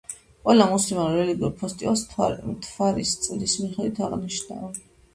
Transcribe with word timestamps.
ყველა 0.45 0.65
მუსლიმურ 0.71 1.13
რელიგიურ 1.17 1.53
ფესტივალს 1.61 2.05
მთვარის 2.49 3.15
წლის 3.29 3.57
მიხედვით 3.63 4.07
აღნიშნავენ. 4.13 4.87